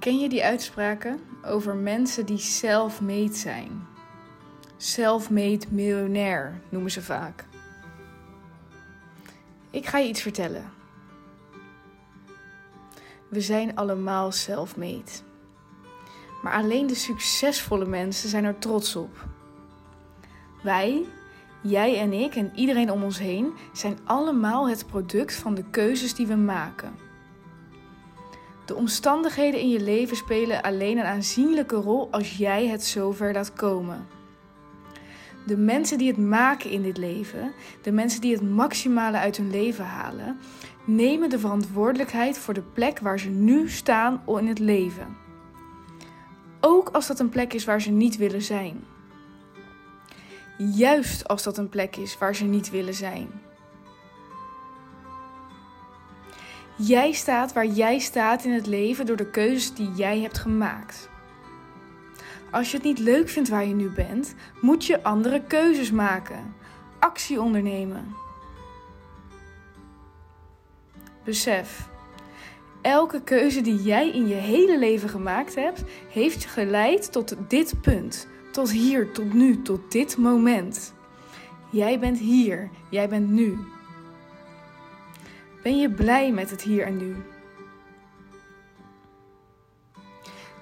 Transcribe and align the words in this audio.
Ken 0.00 0.18
je 0.18 0.28
die 0.28 0.44
uitspraken 0.44 1.20
over 1.44 1.76
mensen 1.76 2.26
die 2.26 2.38
self-made 2.38 3.34
zijn? 3.34 3.86
Self-made 4.76 5.66
miljonair 5.70 6.60
noemen 6.68 6.90
ze 6.90 7.02
vaak. 7.02 7.44
Ik 9.70 9.86
ga 9.86 9.98
je 9.98 10.08
iets 10.08 10.22
vertellen. 10.22 10.64
We 13.28 13.40
zijn 13.40 13.76
allemaal 13.76 14.32
self-made. 14.32 15.10
Maar 16.42 16.52
alleen 16.52 16.86
de 16.86 16.94
succesvolle 16.94 17.86
mensen 17.86 18.28
zijn 18.28 18.44
er 18.44 18.58
trots 18.58 18.96
op. 18.96 19.28
Wij, 20.62 21.06
jij 21.62 21.98
en 21.98 22.12
ik 22.12 22.34
en 22.34 22.52
iedereen 22.54 22.90
om 22.90 23.02
ons 23.02 23.18
heen 23.18 23.52
zijn 23.72 23.98
allemaal 24.04 24.68
het 24.68 24.86
product 24.86 25.34
van 25.34 25.54
de 25.54 25.64
keuzes 25.70 26.14
die 26.14 26.26
we 26.26 26.36
maken. 26.36 27.09
De 28.70 28.76
omstandigheden 28.76 29.60
in 29.60 29.68
je 29.68 29.80
leven 29.80 30.16
spelen 30.16 30.62
alleen 30.62 30.98
een 30.98 31.04
aanzienlijke 31.04 31.76
rol 31.76 32.08
als 32.10 32.36
jij 32.36 32.66
het 32.66 32.84
zover 32.84 33.32
laat 33.32 33.52
komen. 33.52 34.06
De 35.46 35.56
mensen 35.56 35.98
die 35.98 36.08
het 36.08 36.16
maken 36.16 36.70
in 36.70 36.82
dit 36.82 36.96
leven, 36.96 37.52
de 37.82 37.92
mensen 37.92 38.20
die 38.20 38.32
het 38.32 38.50
maximale 38.50 39.18
uit 39.18 39.36
hun 39.36 39.50
leven 39.50 39.84
halen, 39.84 40.38
nemen 40.84 41.30
de 41.30 41.38
verantwoordelijkheid 41.38 42.38
voor 42.38 42.54
de 42.54 42.62
plek 42.62 42.98
waar 42.98 43.18
ze 43.18 43.28
nu 43.28 43.68
staan 43.68 44.22
in 44.26 44.46
het 44.46 44.58
leven. 44.58 45.16
Ook 46.60 46.88
als 46.88 47.06
dat 47.06 47.20
een 47.20 47.28
plek 47.28 47.52
is 47.52 47.64
waar 47.64 47.80
ze 47.80 47.90
niet 47.90 48.16
willen 48.16 48.42
zijn. 48.42 48.84
Juist 50.58 51.28
als 51.28 51.42
dat 51.42 51.58
een 51.58 51.68
plek 51.68 51.96
is 51.96 52.18
waar 52.18 52.34
ze 52.34 52.44
niet 52.44 52.70
willen 52.70 52.94
zijn. 52.94 53.28
Jij 56.82 57.12
staat 57.12 57.52
waar 57.52 57.66
jij 57.66 57.98
staat 57.98 58.44
in 58.44 58.52
het 58.52 58.66
leven 58.66 59.06
door 59.06 59.16
de 59.16 59.30
keuzes 59.30 59.74
die 59.74 59.90
jij 59.94 60.20
hebt 60.20 60.38
gemaakt. 60.38 61.08
Als 62.50 62.70
je 62.70 62.76
het 62.76 62.86
niet 62.86 62.98
leuk 62.98 63.28
vindt 63.28 63.48
waar 63.48 63.66
je 63.66 63.74
nu 63.74 63.90
bent, 63.90 64.34
moet 64.60 64.86
je 64.86 65.02
andere 65.02 65.42
keuzes 65.46 65.90
maken. 65.90 66.54
Actie 66.98 67.40
ondernemen. 67.40 68.14
Besef, 71.24 71.88
elke 72.82 73.22
keuze 73.22 73.60
die 73.60 73.82
jij 73.82 74.10
in 74.10 74.28
je 74.28 74.34
hele 74.34 74.78
leven 74.78 75.08
gemaakt 75.08 75.54
hebt, 75.54 75.84
heeft 76.08 76.42
je 76.42 76.48
geleid 76.48 77.12
tot 77.12 77.36
dit 77.48 77.80
punt. 77.80 78.28
Tot 78.52 78.70
hier, 78.70 79.12
tot 79.12 79.32
nu, 79.32 79.62
tot 79.62 79.92
dit 79.92 80.16
moment. 80.16 80.94
Jij 81.70 81.98
bent 81.98 82.18
hier, 82.18 82.70
jij 82.90 83.08
bent 83.08 83.30
nu. 83.30 83.58
Ben 85.62 85.78
je 85.78 85.90
blij 85.90 86.32
met 86.32 86.50
het 86.50 86.62
hier 86.62 86.86
en 86.86 86.96
nu? 86.96 87.16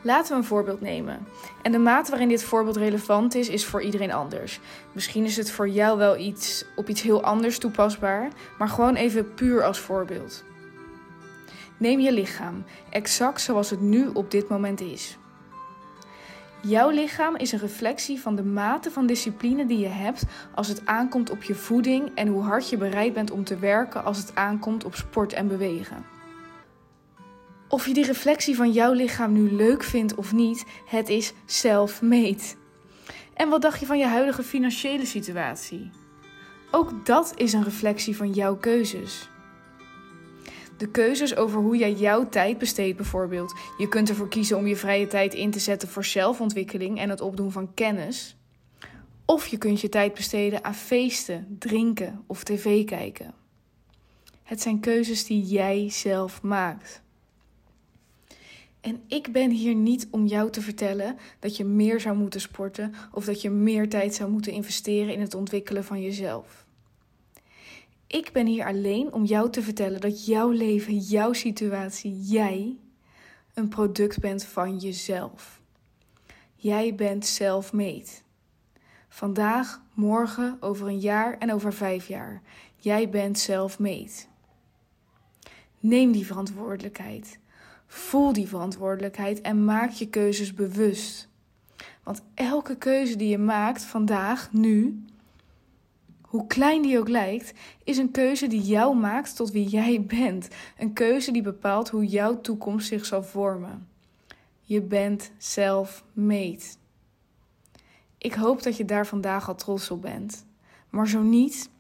Laten 0.02 0.32
we 0.32 0.38
een 0.38 0.44
voorbeeld 0.44 0.80
nemen. 0.80 1.26
En 1.62 1.72
de 1.72 1.78
mate 1.78 2.10
waarin 2.10 2.28
dit 2.28 2.44
voorbeeld 2.44 2.76
relevant 2.76 3.34
is, 3.34 3.48
is 3.48 3.66
voor 3.66 3.82
iedereen 3.82 4.12
anders. 4.12 4.60
Misschien 4.92 5.24
is 5.24 5.36
het 5.36 5.50
voor 5.50 5.68
jou 5.68 5.98
wel 5.98 6.16
iets 6.16 6.64
op 6.76 6.88
iets 6.88 7.02
heel 7.02 7.22
anders 7.22 7.58
toepasbaar, 7.58 8.28
maar 8.58 8.68
gewoon 8.68 8.94
even 8.94 9.34
puur 9.34 9.64
als 9.64 9.78
voorbeeld. 9.78 10.44
Neem 11.76 12.00
je 12.00 12.12
lichaam, 12.12 12.64
exact 12.90 13.40
zoals 13.40 13.70
het 13.70 13.80
nu 13.80 14.06
op 14.12 14.30
dit 14.30 14.48
moment 14.48 14.80
is. 14.80 15.18
Jouw 16.62 16.90
lichaam 16.90 17.36
is 17.36 17.52
een 17.52 17.58
reflectie 17.58 18.20
van 18.20 18.36
de 18.36 18.42
mate 18.42 18.90
van 18.90 19.06
discipline 19.06 19.66
die 19.66 19.78
je 19.78 19.88
hebt 19.88 20.24
als 20.54 20.68
het 20.68 20.86
aankomt 20.86 21.30
op 21.30 21.42
je 21.42 21.54
voeding 21.54 22.10
en 22.14 22.28
hoe 22.28 22.42
hard 22.42 22.68
je 22.68 22.76
bereid 22.76 23.12
bent 23.12 23.30
om 23.30 23.44
te 23.44 23.58
werken 23.58 24.04
als 24.04 24.18
het 24.18 24.34
aankomt 24.34 24.84
op 24.84 24.94
sport 24.94 25.32
en 25.32 25.48
bewegen. 25.48 26.04
Of 27.68 27.86
je 27.86 27.94
die 27.94 28.04
reflectie 28.04 28.56
van 28.56 28.72
jouw 28.72 28.92
lichaam 28.92 29.32
nu 29.32 29.52
leuk 29.52 29.82
vindt 29.82 30.14
of 30.14 30.32
niet, 30.32 30.64
het 30.86 31.08
is 31.08 31.32
self-made. 31.46 32.42
En 33.34 33.48
wat 33.48 33.62
dacht 33.62 33.80
je 33.80 33.86
van 33.86 33.98
je 33.98 34.06
huidige 34.06 34.42
financiële 34.42 35.06
situatie? 35.06 35.90
Ook 36.70 37.06
dat 37.06 37.32
is 37.36 37.52
een 37.52 37.64
reflectie 37.64 38.16
van 38.16 38.32
jouw 38.32 38.56
keuzes. 38.56 39.28
De 40.78 40.88
keuzes 40.90 41.36
over 41.36 41.60
hoe 41.60 41.76
jij 41.76 41.92
jouw 41.92 42.28
tijd 42.28 42.58
besteedt 42.58 42.96
bijvoorbeeld. 42.96 43.54
Je 43.78 43.88
kunt 43.88 44.08
ervoor 44.08 44.28
kiezen 44.28 44.56
om 44.56 44.66
je 44.66 44.76
vrije 44.76 45.06
tijd 45.06 45.34
in 45.34 45.50
te 45.50 45.58
zetten 45.58 45.88
voor 45.88 46.04
zelfontwikkeling 46.04 46.98
en 46.98 47.10
het 47.10 47.20
opdoen 47.20 47.52
van 47.52 47.74
kennis. 47.74 48.36
Of 49.24 49.46
je 49.46 49.58
kunt 49.58 49.80
je 49.80 49.88
tijd 49.88 50.14
besteden 50.14 50.64
aan 50.64 50.74
feesten, 50.74 51.56
drinken 51.58 52.24
of 52.26 52.44
tv 52.44 52.84
kijken. 52.84 53.34
Het 54.42 54.60
zijn 54.60 54.80
keuzes 54.80 55.24
die 55.24 55.42
jij 55.42 55.90
zelf 55.90 56.42
maakt. 56.42 57.02
En 58.80 59.02
ik 59.06 59.32
ben 59.32 59.50
hier 59.50 59.74
niet 59.74 60.08
om 60.10 60.26
jou 60.26 60.50
te 60.50 60.60
vertellen 60.60 61.16
dat 61.38 61.56
je 61.56 61.64
meer 61.64 62.00
zou 62.00 62.16
moeten 62.16 62.40
sporten 62.40 62.94
of 63.12 63.24
dat 63.24 63.42
je 63.42 63.50
meer 63.50 63.88
tijd 63.88 64.14
zou 64.14 64.30
moeten 64.30 64.52
investeren 64.52 65.12
in 65.12 65.20
het 65.20 65.34
ontwikkelen 65.34 65.84
van 65.84 66.00
jezelf. 66.00 66.66
Ik 68.08 68.32
ben 68.32 68.46
hier 68.46 68.66
alleen 68.66 69.12
om 69.12 69.24
jou 69.24 69.50
te 69.50 69.62
vertellen 69.62 70.00
dat 70.00 70.26
jouw 70.26 70.50
leven, 70.50 70.96
jouw 70.96 71.32
situatie, 71.32 72.20
jij 72.20 72.76
een 73.54 73.68
product 73.68 74.20
bent 74.20 74.44
van 74.44 74.76
jezelf. 74.76 75.60
Jij 76.54 76.94
bent 76.94 77.26
self-made. 77.26 78.06
Vandaag, 79.08 79.82
morgen, 79.94 80.56
over 80.60 80.86
een 80.86 80.98
jaar 80.98 81.38
en 81.38 81.52
over 81.52 81.72
vijf 81.72 82.06
jaar. 82.06 82.42
Jij 82.76 83.08
bent 83.08 83.38
self-made. 83.38 84.12
Neem 85.80 86.12
die 86.12 86.26
verantwoordelijkheid. 86.26 87.38
Voel 87.86 88.32
die 88.32 88.48
verantwoordelijkheid 88.48 89.40
en 89.40 89.64
maak 89.64 89.90
je 89.90 90.08
keuzes 90.08 90.54
bewust. 90.54 91.28
Want 92.02 92.22
elke 92.34 92.76
keuze 92.76 93.16
die 93.16 93.28
je 93.28 93.38
maakt 93.38 93.82
vandaag, 93.82 94.52
nu, 94.52 95.04
hoe 96.28 96.46
klein 96.46 96.82
die 96.82 96.98
ook 96.98 97.08
lijkt, 97.08 97.52
is 97.84 97.96
een 97.96 98.10
keuze 98.10 98.46
die 98.46 98.62
jou 98.62 98.96
maakt 98.96 99.36
tot 99.36 99.50
wie 99.50 99.68
jij 99.68 100.02
bent. 100.02 100.48
Een 100.78 100.92
keuze 100.92 101.32
die 101.32 101.42
bepaalt 101.42 101.88
hoe 101.88 102.06
jouw 102.06 102.40
toekomst 102.40 102.88
zich 102.88 103.06
zal 103.06 103.22
vormen. 103.22 103.88
Je 104.62 104.82
bent 104.82 105.30
self-made. 105.38 106.62
Ik 108.18 108.34
hoop 108.34 108.62
dat 108.62 108.76
je 108.76 108.84
daar 108.84 109.06
vandaag 109.06 109.48
al 109.48 109.54
trots 109.54 109.90
op 109.90 110.02
bent. 110.02 110.46
Maar 110.90 111.08
zo 111.08 111.22
niet, 111.22 111.70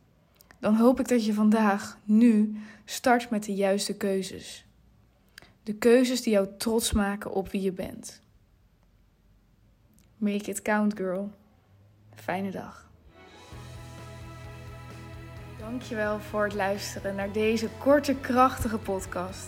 dan 0.58 0.74
hoop 0.76 1.00
ik 1.00 1.08
dat 1.08 1.24
je 1.24 1.34
vandaag, 1.34 1.98
nu, 2.04 2.56
start 2.84 3.30
met 3.30 3.44
de 3.44 3.54
juiste 3.54 3.96
keuzes. 3.96 4.66
De 5.62 5.74
keuzes 5.74 6.22
die 6.22 6.32
jou 6.32 6.48
trots 6.58 6.92
maken 6.92 7.32
op 7.32 7.50
wie 7.50 7.60
je 7.60 7.72
bent. 7.72 8.20
Make 10.16 10.50
it 10.50 10.62
count, 10.62 10.96
girl. 10.96 11.30
Fijne 12.14 12.50
dag. 12.50 12.87
Dankjewel 15.68 16.20
voor 16.20 16.44
het 16.44 16.54
luisteren 16.54 17.14
naar 17.14 17.32
deze 17.32 17.68
korte, 17.78 18.14
krachtige 18.14 18.78
podcast. 18.78 19.46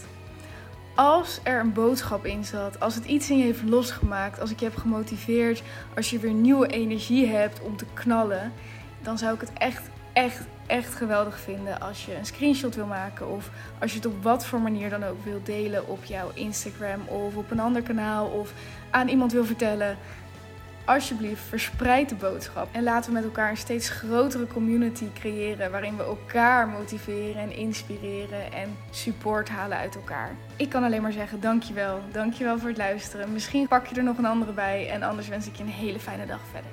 Als 0.94 1.40
er 1.42 1.60
een 1.60 1.72
boodschap 1.72 2.24
in 2.24 2.44
zat, 2.44 2.80
als 2.80 2.94
het 2.94 3.04
iets 3.04 3.30
in 3.30 3.38
je 3.38 3.44
heeft 3.44 3.62
losgemaakt, 3.62 4.40
als 4.40 4.50
ik 4.50 4.58
je 4.58 4.64
heb 4.64 4.76
gemotiveerd, 4.76 5.62
als 5.96 6.10
je 6.10 6.18
weer 6.18 6.32
nieuwe 6.32 6.66
energie 6.66 7.26
hebt 7.26 7.60
om 7.60 7.76
te 7.76 7.84
knallen, 7.94 8.52
dan 9.02 9.18
zou 9.18 9.34
ik 9.34 9.40
het 9.40 9.52
echt, 9.54 9.82
echt, 10.12 10.40
echt 10.66 10.94
geweldig 10.94 11.40
vinden 11.40 11.80
als 11.80 12.04
je 12.04 12.16
een 12.16 12.26
screenshot 12.26 12.74
wil 12.74 12.86
maken 12.86 13.28
of 13.28 13.50
als 13.78 13.90
je 13.90 13.96
het 13.96 14.06
op 14.06 14.22
wat 14.22 14.46
voor 14.46 14.60
manier 14.60 14.90
dan 14.90 15.04
ook 15.04 15.24
wil 15.24 15.40
delen 15.44 15.88
op 15.88 16.04
jouw 16.04 16.30
Instagram 16.34 17.00
of 17.06 17.36
op 17.36 17.50
een 17.50 17.60
ander 17.60 17.82
kanaal 17.82 18.26
of 18.26 18.52
aan 18.90 19.08
iemand 19.08 19.32
wil 19.32 19.44
vertellen 19.44 19.98
alsjeblieft, 20.94 21.42
verspreid 21.42 22.08
de 22.08 22.14
boodschap. 22.14 22.68
En 22.72 22.82
laten 22.82 23.10
we 23.10 23.16
met 23.16 23.24
elkaar 23.24 23.50
een 23.50 23.56
steeds 23.56 23.88
grotere 23.88 24.46
community 24.46 25.06
creëren. 25.14 25.70
Waarin 25.70 25.96
we 25.96 26.02
elkaar 26.02 26.68
motiveren 26.68 27.42
en 27.42 27.56
inspireren 27.56 28.52
en 28.52 28.76
support 28.90 29.48
halen 29.48 29.78
uit 29.78 29.94
elkaar. 29.94 30.36
Ik 30.56 30.68
kan 30.68 30.84
alleen 30.84 31.02
maar 31.02 31.12
zeggen: 31.12 31.40
dankjewel. 31.40 32.00
Dankjewel 32.12 32.58
voor 32.58 32.68
het 32.68 32.78
luisteren. 32.78 33.32
Misschien 33.32 33.68
pak 33.68 33.86
je 33.86 33.96
er 33.96 34.02
nog 34.02 34.18
een 34.18 34.26
andere 34.26 34.52
bij. 34.52 34.90
En 34.90 35.02
anders 35.02 35.28
wens 35.28 35.46
ik 35.46 35.56
je 35.56 35.62
een 35.62 35.68
hele 35.68 36.00
fijne 36.00 36.26
dag 36.26 36.40
verder. 36.52 36.70